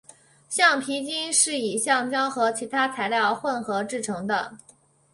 [0.49, 4.57] 橡皮筋是以橡胶和其他材料混合制成的。